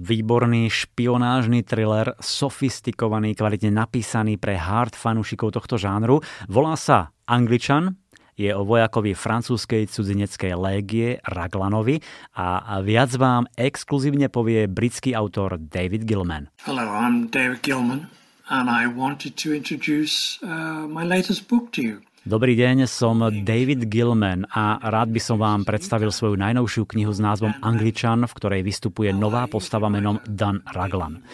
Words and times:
Výborný 0.00 0.72
špionážny 0.72 1.60
thriller, 1.60 2.16
sofistikovaný, 2.16 3.36
kvalitne 3.36 3.68
napísaný 3.68 4.40
pre 4.40 4.56
hard 4.56 4.96
fanúšikov 4.96 5.52
tohto 5.52 5.76
žánru. 5.76 6.24
Volá 6.48 6.72
sa 6.80 7.12
Angličan, 7.28 8.00
je 8.32 8.48
o 8.56 8.64
vojakovi 8.64 9.12
francúzskej 9.12 9.92
cudzineckej 9.92 10.56
légie 10.56 11.20
Raglanovi 11.20 12.00
a 12.32 12.80
viac 12.80 13.12
vám 13.20 13.44
exkluzívne 13.60 14.32
povie 14.32 14.64
britský 14.72 15.12
autor 15.12 15.60
David 15.60 16.08
Gilman. 16.08 16.48
Hello, 16.64 16.88
I'm 16.88 17.28
David 17.28 17.60
Gilman 17.60 18.08
and 18.48 18.72
I 18.72 18.88
wanted 18.88 19.36
to 19.44 19.52
introduce 19.52 20.40
uh, 20.40 20.88
my 20.88 21.04
latest 21.04 21.44
book 21.52 21.76
to 21.76 21.84
you. 21.84 22.00
Dobrý 22.20 22.52
deň, 22.52 22.84
som 22.84 23.16
David 23.24 23.88
Gilman 23.88 24.44
a 24.52 24.76
rád 24.76 25.08
by 25.08 25.16
som 25.16 25.40
vám 25.40 25.64
predstavil 25.64 26.12
svoju 26.12 26.36
najnovšiu 26.36 26.84
knihu 26.92 27.08
s 27.08 27.16
názvom 27.16 27.56
Angličan, 27.64 28.28
v 28.28 28.36
ktorej 28.36 28.60
vystupuje 28.60 29.08
nová 29.16 29.48
postava 29.48 29.88
menom 29.88 30.20
Dan 30.28 30.60
Raglan. 30.68 31.24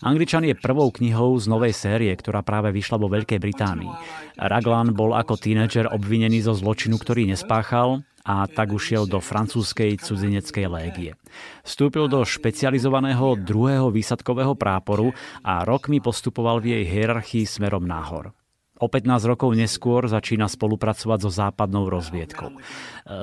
Angličan 0.00 0.48
je 0.48 0.56
prvou 0.56 0.88
knihou 0.96 1.36
z 1.36 1.44
novej 1.44 1.76
série, 1.76 2.08
ktorá 2.16 2.40
práve 2.40 2.72
vyšla 2.72 2.96
vo 2.96 3.12
Veľkej 3.12 3.36
Británii. 3.36 3.92
Raglan 4.40 4.96
bol 4.96 5.12
ako 5.12 5.36
tínedžer 5.36 5.92
obvinený 5.92 6.40
zo 6.40 6.56
zločinu, 6.56 6.96
ktorý 6.96 7.28
nespáchal 7.28 8.00
a 8.24 8.48
tak 8.48 8.72
ušiel 8.72 9.04
do 9.04 9.20
francúzskej 9.20 10.00
cudzineckej 10.00 10.66
légie. 10.72 11.20
Vstúpil 11.68 12.08
do 12.08 12.24
špecializovaného 12.24 13.36
druhého 13.44 13.92
výsadkového 13.92 14.56
práporu 14.56 15.12
a 15.44 15.68
rokmi 15.68 16.00
postupoval 16.00 16.64
v 16.64 16.80
jej 16.80 16.84
hierarchii 16.88 17.44
smerom 17.44 17.84
nahor. 17.84 18.32
O 18.80 18.88
15 18.88 19.28
rokov 19.28 19.52
neskôr 19.52 20.08
začína 20.08 20.48
spolupracovať 20.48 21.18
so 21.20 21.30
západnou 21.30 21.92
rozviedkou. 21.92 22.56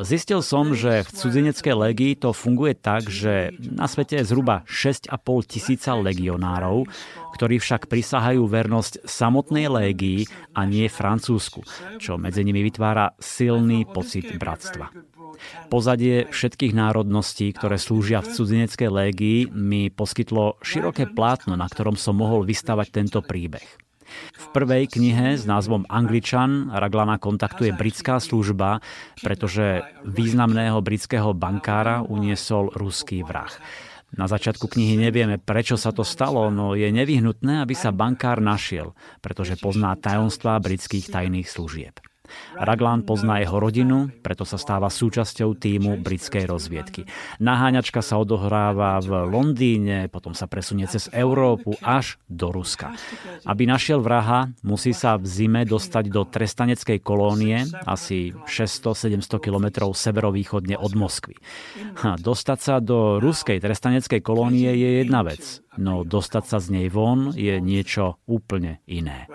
Zistil 0.05 0.45
som, 0.45 0.77
že 0.77 1.02
v 1.02 1.09
cudzineckej 1.09 1.73
legii 1.73 2.13
to 2.13 2.29
funguje 2.29 2.77
tak, 2.77 3.09
že 3.09 3.57
na 3.57 3.89
svete 3.89 4.21
je 4.21 4.29
zhruba 4.29 4.62
6,5 4.70 5.17
tisíca 5.49 5.98
legionárov, 5.98 6.85
ktorí 7.34 7.57
však 7.57 7.89
prisahajú 7.89 8.45
vernosť 8.45 9.09
samotnej 9.09 9.65
légii 9.65 10.29
a 10.54 10.70
nie 10.70 10.85
Francúzsku, 10.85 11.65
čo 11.98 12.21
medzi 12.21 12.45
nimi 12.45 12.62
vytvára 12.62 13.17
silný 13.17 13.89
pocit 13.89 14.37
bratstva. 14.37 14.93
Pozadie 15.70 16.29
všetkých 16.29 16.73
národností, 16.73 17.49
ktoré 17.54 17.77
slúžia 17.77 18.21
v 18.21 18.29
cudzineckej 18.29 18.89
légii, 18.89 19.39
mi 19.54 19.89
poskytlo 19.89 20.57
široké 20.62 21.10
plátno, 21.10 21.54
na 21.54 21.65
ktorom 21.65 21.93
som 21.93 22.17
mohol 22.17 22.45
vystavať 22.45 22.87
tento 22.89 23.21
príbeh. 23.26 23.87
V 24.38 24.46
prvej 24.55 24.88
knihe 24.88 25.36
s 25.36 25.44
názvom 25.44 25.84
Angličan 25.91 26.72
Raglana 26.72 27.20
kontaktuje 27.20 27.76
britská 27.76 28.24
služba, 28.24 28.80
pretože 29.20 29.84
významného 30.08 30.80
britského 30.80 31.36
bankára 31.36 32.05
uniesol 32.05 32.72
ruský 32.74 33.22
vrah. 33.28 33.52
Na 34.16 34.24
začiatku 34.24 34.72
knihy 34.72 34.96
nevieme, 34.96 35.35
prečo 35.35 35.76
sa 35.76 35.91
to 35.91 36.08
stalo, 36.08 36.48
no 36.48 36.80
je 36.80 36.88
nevyhnutné, 36.88 37.60
aby 37.60 37.76
sa 37.76 37.91
bankár 37.91 38.40
našiel, 38.40 38.96
pretože 39.20 39.60
pozná 39.60 40.00
tajomstvá 40.00 40.63
britských 40.63 41.12
tajných 41.12 41.52
služieb. 41.52 42.00
Raglan 42.55 43.03
pozná 43.03 43.39
jeho 43.41 43.57
rodinu, 43.59 44.11
preto 44.21 44.43
sa 44.43 44.59
stáva 44.59 44.91
súčasťou 44.91 45.55
týmu 45.57 45.99
britskej 46.01 46.45
rozviedky. 46.47 47.07
Naháňačka 47.41 47.99
sa 47.99 48.20
odohráva 48.21 48.99
v 49.03 49.27
Londýne, 49.27 50.07
potom 50.07 50.31
sa 50.31 50.45
presunie 50.45 50.87
cez 50.87 51.09
Európu 51.11 51.75
až 51.83 52.20
do 52.27 52.51
Ruska. 52.51 52.93
Aby 53.43 53.67
našiel 53.67 53.99
vraha, 54.03 54.51
musí 54.63 54.91
sa 54.91 55.15
v 55.17 55.25
zime 55.25 55.61
dostať 55.63 56.09
do 56.09 56.25
trestaneckej 56.27 56.99
kolónie, 57.03 57.67
asi 57.83 58.31
600-700 58.45 59.41
kilometrov 59.41 59.95
severovýchodne 59.95 60.77
od 60.79 60.93
Moskvy. 60.95 61.35
Ha, 62.03 62.20
dostať 62.20 62.59
sa 62.59 62.75
do 62.83 63.17
ruskej 63.17 63.59
trestaneckej 63.59 64.22
kolónie 64.22 64.69
je 64.73 64.89
jedna 65.03 65.25
vec, 65.25 65.61
no 65.78 66.03
dostať 66.05 66.44
sa 66.45 66.57
z 66.61 66.67
nej 66.73 66.88
von 66.91 67.33
je 67.33 67.57
niečo 67.57 68.19
úplne 68.28 68.79
iné. 68.85 69.25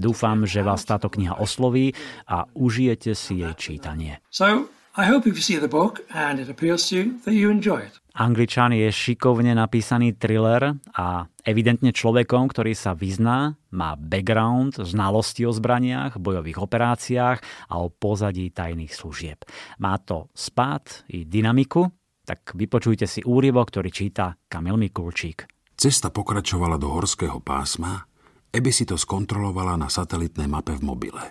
Dúfam, 0.00 0.48
že 0.48 0.64
vás 0.64 0.80
táto 0.88 1.12
kniha 1.12 1.36
osloví 1.36 1.92
a 2.24 2.48
užijete 2.56 3.12
si 3.12 3.44
jej 3.44 3.52
čítanie. 3.52 4.24
So, 4.32 4.72
I 4.96 5.06
hope 5.06 5.28
if 5.28 5.36
you 5.36 5.44
see 5.44 5.60
the 5.60 5.70
book 5.70 6.00
and 6.10 6.40
it 6.40 6.48
appeals 6.48 6.88
to 6.88 6.96
you, 6.96 7.04
that 7.28 7.36
you 7.36 7.52
enjoy 7.52 7.84
it. 7.84 8.00
Angličan 8.10 8.74
je 8.74 8.90
šikovne 8.90 9.54
napísaný 9.54 10.18
thriller 10.18 10.74
a 10.98 11.30
evidentne 11.46 11.94
človekom, 11.94 12.50
ktorý 12.50 12.74
sa 12.74 12.98
vyzná, 12.98 13.54
má 13.70 13.94
background, 13.94 14.82
znalosti 14.82 15.46
o 15.46 15.54
zbraniach, 15.54 16.18
bojových 16.18 16.58
operáciách 16.58 17.38
a 17.70 17.74
o 17.78 17.86
pozadí 17.86 18.50
tajných 18.50 18.90
služieb. 18.90 19.46
Má 19.78 19.94
to 20.02 20.26
spát 20.34 21.06
i 21.14 21.22
dynamiku, 21.22 21.86
tak 22.26 22.50
vypočujte 22.58 23.06
si 23.06 23.22
úryvok, 23.22 23.70
ktorý 23.70 23.94
číta 23.94 24.34
Kamil 24.50 24.74
Mikulčík. 24.74 25.46
Cesta 25.78 26.10
pokračovala 26.10 26.76
do 26.76 26.92
horského 26.92 27.38
pásma 27.40 28.09
Eby 28.50 28.70
si 28.74 28.82
to 28.82 28.98
skontrolovala 28.98 29.78
na 29.78 29.86
satelitnej 29.86 30.50
mape 30.50 30.74
v 30.74 30.82
mobile. 30.82 31.22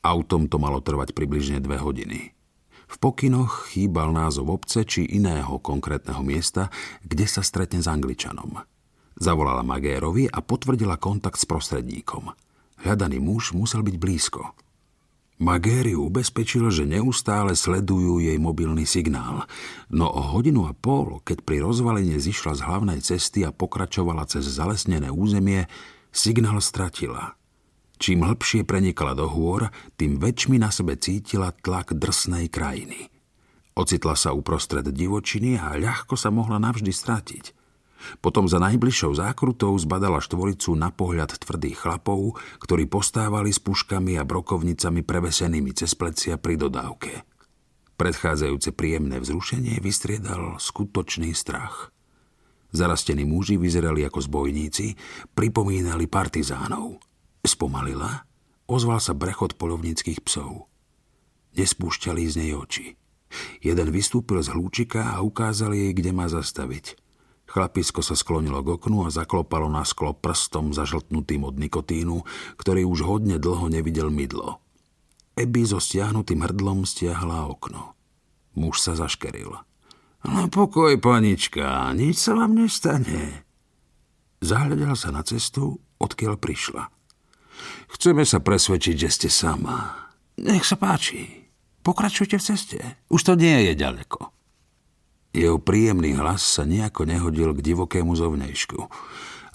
Autom 0.00 0.48
to 0.48 0.56
malo 0.56 0.80
trvať 0.80 1.12
približne 1.12 1.60
dve 1.60 1.76
hodiny. 1.76 2.32
V 2.90 2.96
pokynoch 2.96 3.70
chýbal 3.70 4.10
názov 4.10 4.48
obce 4.48 4.82
či 4.88 5.04
iného 5.04 5.60
konkrétneho 5.60 6.24
miesta, 6.24 6.72
kde 7.04 7.28
sa 7.28 7.44
stretne 7.44 7.84
s 7.84 7.86
Angličanom. 7.86 8.56
Zavolala 9.20 9.60
Magérovi 9.60 10.26
a 10.32 10.40
potvrdila 10.40 10.96
kontakt 10.96 11.36
s 11.36 11.44
prostredníkom. 11.44 12.32
Hľadaný 12.80 13.20
muž 13.20 13.52
musel 13.52 13.84
byť 13.84 13.96
blízko. 14.00 14.56
Magéri 15.40 15.92
ubezpečil, 15.92 16.68
že 16.72 16.88
neustále 16.88 17.52
sledujú 17.52 18.20
jej 18.20 18.36
mobilný 18.36 18.84
signál, 18.84 19.44
no 19.88 20.08
o 20.08 20.20
hodinu 20.20 20.68
a 20.68 20.76
pol, 20.76 21.20
keď 21.24 21.44
pri 21.44 21.64
rozvalenie 21.64 22.16
zišla 22.20 22.56
z 22.56 22.64
hlavnej 22.64 23.00
cesty 23.00 23.44
a 23.44 23.52
pokračovala 23.52 24.28
cez 24.28 24.44
zalesnené 24.44 25.08
územie, 25.08 25.64
Signál 26.10 26.58
stratila. 26.58 27.38
Čím 28.00 28.26
hlbšie 28.26 28.66
prenikala 28.66 29.14
do 29.14 29.30
hôr, 29.30 29.70
tým 29.94 30.18
väčšmi 30.18 30.58
na 30.58 30.74
sebe 30.74 30.98
cítila 30.98 31.54
tlak 31.54 31.94
drsnej 31.94 32.50
krajiny. 32.50 33.12
Ocitla 33.78 34.18
sa 34.18 34.34
uprostred 34.34 34.88
divočiny 34.90 35.60
a 35.60 35.78
ľahko 35.78 36.18
sa 36.18 36.34
mohla 36.34 36.58
navždy 36.58 36.90
stratiť. 36.90 37.44
Potom 38.24 38.48
za 38.48 38.56
najbližšou 38.56 39.20
zákrutou 39.20 39.76
zbadala 39.76 40.24
štvoricu 40.24 40.72
na 40.72 40.88
pohľad 40.88 41.36
tvrdých 41.36 41.84
chlapov, 41.84 42.40
ktorí 42.58 42.88
postávali 42.88 43.52
s 43.52 43.60
puškami 43.60 44.16
a 44.16 44.24
brokovnicami 44.24 45.04
prevesenými 45.04 45.70
cez 45.76 45.92
plecia 45.92 46.40
pri 46.40 46.56
dodávke. 46.56 47.22
Predchádzajúce 48.00 48.72
príjemné 48.72 49.20
vzrušenie 49.20 49.76
vystriedal 49.84 50.56
skutočný 50.56 51.36
strach. 51.36 51.92
Zarastení 52.70 53.26
muži 53.26 53.58
vyzerali 53.58 54.06
ako 54.06 54.22
zbojníci, 54.22 54.94
pripomínali 55.34 56.06
partizánov. 56.06 57.02
Spomalila, 57.42 58.26
ozval 58.70 59.02
sa 59.02 59.16
brechod 59.16 59.58
polovníckých 59.58 60.22
psov. 60.22 60.70
Nespúšťali 61.58 62.22
z 62.30 62.34
nej 62.38 62.52
oči. 62.54 62.86
Jeden 63.62 63.88
vystúpil 63.90 64.42
z 64.42 64.54
hlúčika 64.54 65.14
a 65.14 65.22
ukázal 65.22 65.74
jej, 65.74 65.90
kde 65.94 66.10
má 66.14 66.26
zastaviť. 66.30 66.98
Chlapisko 67.50 67.98
sa 68.06 68.14
sklonilo 68.14 68.62
k 68.62 68.78
oknu 68.78 69.06
a 69.06 69.10
zaklopalo 69.10 69.66
na 69.66 69.82
sklo 69.82 70.14
prstom 70.14 70.70
zažltnutým 70.70 71.42
od 71.42 71.58
nikotínu, 71.58 72.22
ktorý 72.54 72.86
už 72.86 73.02
hodne 73.02 73.42
dlho 73.42 73.66
nevidel 73.66 74.06
mydlo. 74.06 74.62
Eby 75.34 75.66
so 75.66 75.82
stiahnutým 75.82 76.46
hrdlom 76.46 76.86
stiahla 76.86 77.50
okno. 77.50 77.98
Muž 78.54 78.78
sa 78.78 78.94
zaškeril. 78.94 79.58
No 80.20 80.52
pokoj, 80.52 81.00
panička, 81.00 81.88
nič 81.96 82.20
sa 82.20 82.36
vám 82.36 82.52
nestane. 82.52 83.48
Zahľadala 84.44 84.96
sa 84.96 85.12
na 85.12 85.24
cestu, 85.24 85.80
odkiaľ 85.96 86.36
prišla. 86.36 86.92
Chceme 87.96 88.24
sa 88.24 88.40
presvedčiť, 88.40 88.96
že 88.96 89.08
ste 89.08 89.28
sama. 89.32 90.08
Nech 90.40 90.64
sa 90.64 90.76
páči. 90.76 91.48
Pokračujte 91.80 92.36
v 92.36 92.44
ceste. 92.44 92.78
Už 93.08 93.20
to 93.24 93.32
nie 93.36 93.72
je 93.72 93.72
ďaleko. 93.76 94.32
Jeho 95.32 95.56
príjemný 95.62 96.16
hlas 96.18 96.44
sa 96.44 96.68
nejako 96.68 97.06
nehodil 97.06 97.56
k 97.56 97.64
divokému 97.72 98.12
zovnejšku. 98.12 98.80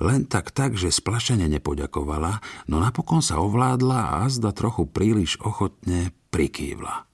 Len 0.02 0.28
tak 0.28 0.52
tak, 0.52 0.76
že 0.76 0.92
splašene 0.92 1.48
nepoďakovala, 1.48 2.44
no 2.68 2.84
napokon 2.84 3.24
sa 3.24 3.40
ovládla 3.40 4.20
a 4.20 4.28
zda 4.28 4.52
trochu 4.52 4.88
príliš 4.90 5.40
ochotne 5.40 6.12
prikývla. 6.36 7.08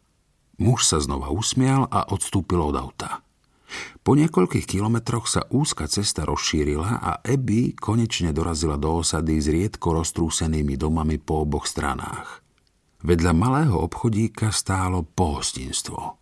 Muž 0.62 0.86
sa 0.89 0.98
znova 1.01 1.30
usmial 1.33 1.89
a 1.89 2.06
odstúpil 2.09 2.62
od 2.62 2.77
auta. 2.77 3.21
Po 4.01 4.18
niekoľkých 4.18 4.68
kilometroch 4.68 5.29
sa 5.29 5.47
úzka 5.53 5.88
cesta 5.88 6.27
rozšírila 6.27 7.00
a 7.00 7.12
Eby 7.23 7.77
konečne 7.77 8.35
dorazila 8.35 8.75
do 8.75 9.00
osady 9.00 9.39
s 9.39 9.47
riedko 9.47 9.95
roztrúsenými 9.95 10.75
domami 10.75 11.21
po 11.21 11.45
oboch 11.45 11.69
stranách. 11.69 12.41
Vedľa 13.01 13.31
malého 13.33 13.75
obchodíka 13.81 14.53
stálo 14.53 15.01
pohostinstvo. 15.01 16.21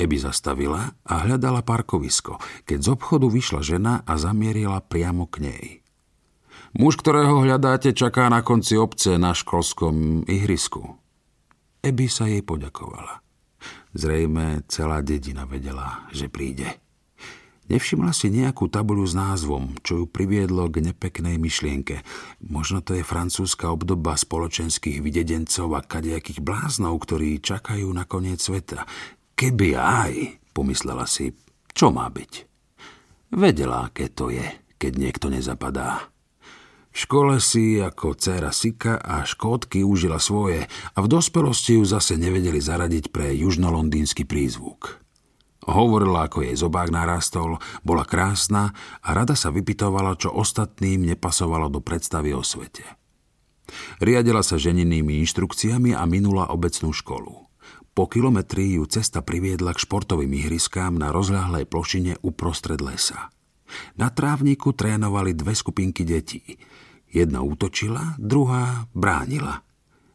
Eby 0.00 0.16
zastavila 0.16 0.96
a 1.04 1.14
hľadala 1.28 1.60
parkovisko, 1.60 2.40
keď 2.64 2.78
z 2.80 2.88
obchodu 2.96 3.28
vyšla 3.28 3.60
žena 3.60 3.94
a 4.08 4.16
zamierila 4.16 4.80
priamo 4.80 5.28
k 5.28 5.36
nej. 5.44 5.64
Muž, 6.72 6.96
ktorého 7.02 7.42
hľadáte, 7.44 7.92
čaká 7.92 8.30
na 8.30 8.40
konci 8.46 8.78
obce 8.80 9.18
na 9.18 9.34
školskom 9.36 10.24
ihrisku. 10.24 10.96
Eby 11.82 12.06
sa 12.06 12.30
jej 12.30 12.40
poďakovala. 12.40 13.20
Zrejme 13.90 14.62
celá 14.70 15.02
dedina 15.02 15.46
vedela, 15.46 16.06
že 16.14 16.30
príde. 16.30 16.78
Nevšimla 17.70 18.10
si 18.10 18.34
nejakú 18.34 18.66
tabuľu 18.66 19.06
s 19.06 19.14
názvom, 19.14 19.78
čo 19.86 20.02
ju 20.02 20.04
priviedlo 20.10 20.66
k 20.66 20.82
nepeknej 20.90 21.38
myšlienke. 21.38 22.02
Možno 22.42 22.82
to 22.82 22.98
je 22.98 23.06
francúzska 23.06 23.70
obdoba 23.70 24.18
spoločenských 24.18 24.98
videdencov 24.98 25.78
a 25.78 25.86
kadejakých 25.86 26.42
bláznov, 26.42 26.98
ktorí 27.06 27.38
čakajú 27.38 27.86
na 27.94 28.10
koniec 28.10 28.42
sveta. 28.42 28.90
Keby 29.38 29.78
aj, 29.78 30.12
pomyslela 30.50 31.06
si, 31.06 31.30
čo 31.70 31.94
má 31.94 32.10
byť. 32.10 32.32
Vedela, 33.38 33.86
aké 33.86 34.10
to 34.10 34.34
je, 34.34 34.42
keď 34.74 34.92
niekto 34.98 35.30
nezapadá. 35.30 36.10
V 36.90 36.96
škole 37.06 37.38
si 37.38 37.78
ako 37.78 38.18
dcéra 38.18 38.50
Sika 38.50 38.98
a 38.98 39.22
škótky 39.22 39.86
užila 39.86 40.18
svoje 40.18 40.66
a 40.66 40.98
v 40.98 41.06
dospelosti 41.06 41.78
ju 41.78 41.86
zase 41.86 42.18
nevedeli 42.18 42.58
zaradiť 42.58 43.14
pre 43.14 43.30
južnolondínsky 43.30 44.26
prízvuk. 44.26 44.98
Hovorila, 45.70 46.26
ako 46.26 46.42
jej 46.42 46.56
zobák 46.58 46.90
narastol, 46.90 47.62
bola 47.86 48.02
krásna 48.02 48.74
a 49.06 49.14
rada 49.14 49.38
sa 49.38 49.54
vypitovala, 49.54 50.18
čo 50.18 50.34
ostatným 50.34 51.06
nepasovalo 51.14 51.70
do 51.70 51.78
predstavy 51.78 52.34
o 52.34 52.42
svete. 52.42 52.82
Riadila 54.02 54.42
sa 54.42 54.58
ženinými 54.58 55.22
inštrukciami 55.22 55.94
a 55.94 56.02
minula 56.10 56.50
obecnú 56.50 56.90
školu. 56.90 57.46
Po 57.94 58.04
kilometri 58.10 58.80
ju 58.80 58.86
cesta 58.90 59.22
priviedla 59.22 59.76
k 59.76 59.82
športovým 59.82 60.32
ihriskám 60.42 60.98
na 60.98 61.14
rozľahlej 61.14 61.70
plošine 61.70 62.18
uprostred 62.24 62.82
lesa. 62.82 63.30
Na 63.98 64.10
trávniku 64.10 64.72
trénovali 64.74 65.34
dve 65.34 65.56
skupinky 65.56 66.06
detí. 66.06 66.42
Jedna 67.10 67.42
útočila, 67.42 68.14
druhá 68.16 68.86
bránila. 68.94 69.66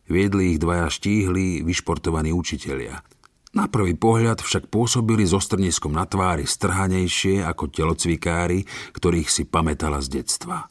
Viedli 0.06 0.56
ich 0.56 0.60
dvaja 0.62 0.88
štíhli, 0.88 1.66
vyšportovaní 1.66 2.32
učitelia– 2.32 3.02
na 3.56 3.72
prvý 3.72 3.96
pohľad 3.96 4.44
však 4.44 4.68
pôsobili 4.68 5.24
so 5.24 5.40
strniskom 5.40 5.96
na 5.96 6.04
tvári 6.04 6.44
strhanejšie 6.44 7.40
ako 7.48 7.72
telocvikári, 7.72 8.68
ktorých 8.92 9.32
si 9.32 9.48
pamätala 9.48 10.04
z 10.04 10.20
detstva. 10.20 10.68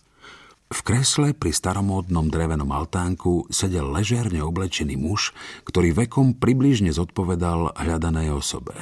V 0.68 0.80
kresle 0.84 1.32
pri 1.32 1.48
staromódnom 1.48 2.28
drevenom 2.28 2.68
altánku 2.68 3.48
sedel 3.48 3.88
ležerne 3.88 4.44
oblečený 4.44 5.00
muž, 5.00 5.32
ktorý 5.64 5.96
vekom 5.96 6.36
približne 6.36 6.92
zodpovedal 6.92 7.72
hľadanej 7.72 8.36
osobe. 8.36 8.76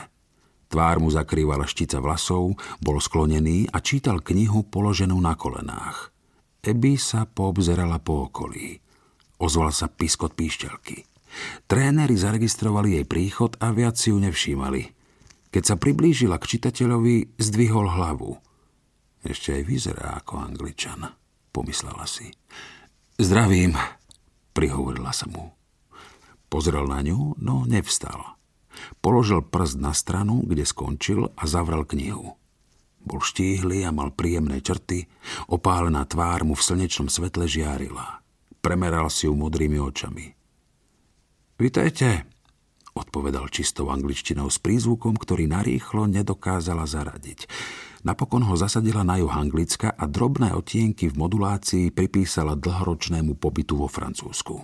Tvár 0.72 1.04
mu 1.04 1.12
zakrývala 1.12 1.68
štica 1.68 2.00
vlasov, 2.00 2.56
bol 2.80 2.96
sklonený 2.96 3.68
a 3.76 3.84
čítal 3.84 4.24
knihu 4.24 4.64
položenú 4.64 5.20
na 5.20 5.36
kolenách. 5.36 6.08
Eby 6.64 6.96
sa 6.96 7.28
poobzerala 7.28 8.00
po 8.00 8.32
okolí. 8.32 8.80
Ozval 9.36 9.68
sa 9.76 9.92
piskot 9.92 10.32
píšťalky. 10.32 11.04
Tréneri 11.68 12.16
zaregistrovali 12.16 12.96
jej 12.96 13.04
príchod 13.04 13.52
a 13.60 13.68
viac 13.76 14.00
si 14.00 14.16
ju 14.16 14.18
nevšímali. 14.24 14.96
Keď 15.52 15.62
sa 15.62 15.76
priblížila 15.76 16.40
k 16.40 16.48
čitateľovi, 16.56 17.36
zdvihol 17.36 17.92
hlavu. 17.92 18.32
Ešte 19.20 19.52
aj 19.60 19.62
vyzerá 19.68 20.24
ako 20.24 20.40
angličan, 20.40 21.04
pomyslela 21.52 22.08
si. 22.08 22.32
Zdravím, 23.20 23.76
prihovorila 24.56 25.12
sa 25.12 25.28
mu. 25.28 25.52
Pozrel 26.48 26.88
na 26.88 27.04
ňu, 27.04 27.36
no 27.44 27.68
nevstal. 27.68 28.40
Položil 29.00 29.42
prst 29.44 29.80
na 29.80 29.92
stranu, 29.96 30.42
kde 30.44 30.66
skončil 30.66 31.30
a 31.34 31.42
zavrel 31.44 31.84
knihu. 31.84 32.36
Bol 33.02 33.18
štíhly 33.18 33.82
a 33.82 33.90
mal 33.90 34.14
príjemné 34.14 34.62
črty, 34.62 35.10
opálená 35.50 36.06
tvár 36.06 36.46
mu 36.46 36.54
v 36.54 36.62
slnečnom 36.62 37.10
svetle 37.10 37.50
žiarila. 37.50 38.22
Premeral 38.62 39.10
si 39.10 39.26
ju 39.26 39.34
modrými 39.34 39.82
očami. 39.82 40.38
Vítajte, 41.58 42.30
odpovedal 42.94 43.50
čistou 43.50 43.90
angličtinou 43.90 44.46
s 44.46 44.62
prízvukom, 44.62 45.18
ktorý 45.18 45.50
narýchlo 45.50 46.06
nedokázala 46.06 46.86
zaradiť. 46.86 47.50
Napokon 48.02 48.42
ho 48.46 48.54
zasadila 48.58 49.06
na 49.06 49.18
juh 49.18 49.30
Anglicka 49.30 49.94
a 49.94 50.10
drobné 50.10 50.54
otienky 50.54 51.06
v 51.06 51.18
modulácii 51.22 51.94
pripísala 51.94 52.58
dlhoročnému 52.58 53.38
pobytu 53.38 53.78
vo 53.78 53.86
Francúzsku. 53.86 54.62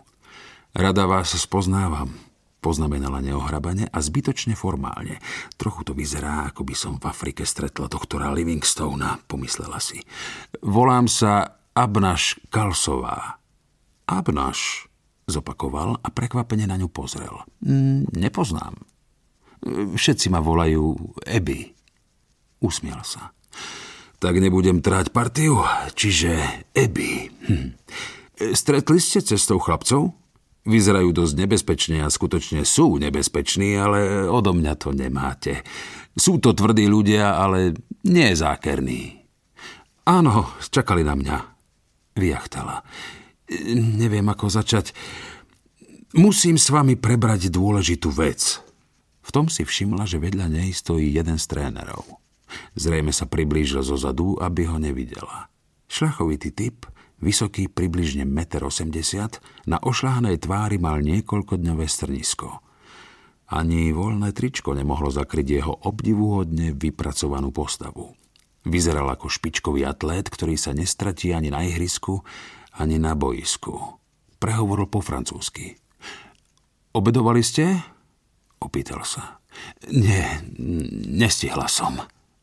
Rada 0.75 1.07
vás 1.07 1.35
spoznávam, 1.39 2.15
poznamenala 2.59 3.23
neohrabane 3.23 3.87
a 3.89 3.99
zbytočne 4.03 4.59
formálne. 4.59 5.23
Trochu 5.55 5.87
to 5.87 5.93
vyzerá, 5.95 6.51
ako 6.51 6.67
by 6.67 6.75
som 6.75 6.95
v 6.99 7.07
Afrike 7.07 7.47
stretla 7.47 7.87
doktora 7.87 8.35
Livingstona, 8.35 9.23
pomyslela 9.27 9.79
si. 9.79 10.03
Volám 10.63 11.07
sa 11.07 11.63
Abnaš 11.75 12.43
Kalsová. 12.51 13.39
Abnaš, 14.09 14.91
zopakoval 15.29 16.01
a 16.01 16.09
prekvapene 16.11 16.67
na 16.67 16.81
ňu 16.81 16.89
pozrel. 16.91 17.45
Mm, 17.63 18.11
nepoznám. 18.17 18.75
Všetci 19.95 20.33
ma 20.33 20.41
volajú 20.43 20.97
Eby. 21.23 21.75
Usmial 22.65 23.03
sa. 23.07 23.31
Tak 24.19 24.35
nebudem 24.43 24.83
tráť 24.83 25.15
partiu, 25.15 25.63
čiže 25.95 26.35
Eby. 26.75 27.31
Hm. 27.47 27.69
Stretli 28.55 28.99
ste 28.99 29.23
cestou 29.23 29.63
chlapcov? 29.63 30.15
Vyzerajú 30.69 31.17
dosť 31.17 31.35
nebezpečne 31.35 32.05
a 32.05 32.13
skutočne 32.13 32.61
sú 32.69 33.01
nebezpeční, 33.01 33.81
ale 33.81 34.29
odo 34.29 34.53
mňa 34.53 34.75
to 34.77 34.93
nemáte. 34.93 35.65
Sú 36.13 36.37
to 36.37 36.53
tvrdí 36.53 36.85
ľudia, 36.85 37.41
ale 37.41 37.73
nie 38.05 38.37
zákerní. 38.37 39.17
Áno, 40.05 40.53
čakali 40.61 41.01
na 41.01 41.17
mňa. 41.17 41.37
Vyjachtala. 42.21 42.85
Neviem, 43.97 44.29
ako 44.29 44.53
začať. 44.53 44.93
Musím 46.13 46.61
s 46.61 46.69
vami 46.69 47.01
prebrať 47.01 47.49
dôležitú 47.49 48.13
vec. 48.13 48.61
V 49.25 49.31
tom 49.33 49.49
si 49.49 49.65
všimla, 49.65 50.05
že 50.05 50.21
vedľa 50.21 50.53
nej 50.53 50.73
stojí 50.73 51.13
jeden 51.17 51.41
z 51.41 51.45
trénerov. 51.49 52.05
Zrejme 52.77 53.13
sa 53.13 53.29
priblížil 53.29 53.85
zo 53.85 53.97
zadu, 53.97 54.37
aby 54.41 54.69
ho 54.69 54.81
nevidela. 54.81 55.53
Šľachovitý 55.89 56.53
typ, 56.53 56.89
vysoký 57.19 57.67
približne 57.71 58.27
1,80 58.27 58.89
m, 58.89 59.31
na 59.67 59.79
ošľahanej 59.83 60.43
tvári 60.43 60.79
mal 60.79 61.03
niekoľkodňové 61.03 61.87
strnisko. 61.87 62.63
Ani 63.49 63.97
voľné 63.97 64.37
tričko 64.37 64.77
nemohlo 64.77 65.09
zakryť 65.09 65.47
jeho 65.49 65.75
obdivuhodne 65.89 66.77
vypracovanú 66.77 67.49
postavu. 67.49 68.13
Vyzeral 68.69 69.09
ako 69.09 69.33
špičkový 69.33 69.89
atlét, 69.89 70.29
ktorý 70.29 70.61
sa 70.61 70.77
nestratí 70.77 71.33
ani 71.33 71.49
na 71.49 71.65
ihrisku, 71.65 72.21
ani 72.77 73.01
na 73.01 73.17
boisku. 73.17 73.97
Prehovoril 74.37 74.87
po 74.87 75.01
francúzsky. 75.01 75.81
Obedovali 76.93 77.41
ste? 77.41 77.81
Opýtal 78.61 79.03
sa. 79.09 79.41
Nie, 79.89 80.45
nestihla 81.09 81.67
som, 81.67 81.99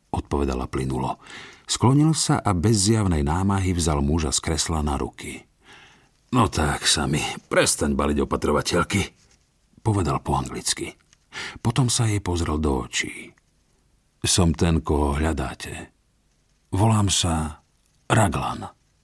odpovedala 0.10 0.66
plynulo. 0.66 1.22
Sklonil 1.66 2.14
sa 2.14 2.38
a 2.38 2.54
bez 2.54 2.86
zjavnej 2.86 3.26
námahy 3.26 3.74
vzal 3.74 4.06
muža 4.06 4.30
z 4.30 4.39
kresla 4.42 4.86
na 4.86 4.96
ruky. 4.96 5.46
No 6.34 6.46
tak, 6.50 6.86
sami, 6.86 7.22
prestaň 7.50 7.98
baliť 7.98 8.18
opatrovateľky, 8.25 9.01
povedal 9.82 10.22
po 10.22 10.38
anglicky. 10.38 10.94
Potom 11.60 11.92
sa 11.92 12.08
jej 12.08 12.22
pozrel 12.24 12.62
do 12.62 12.86
očí. 12.86 13.34
Som 14.25 14.58
ten, 14.58 14.82
koho 14.82 15.18
hľadáte. 15.18 15.94
Volám 16.74 17.13
sa 17.13 17.62
Raglan. 18.10 18.85